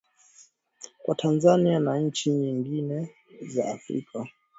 [1.03, 3.07] Kwa Tanzania na nchi nyingi
[3.41, 4.27] za Afrika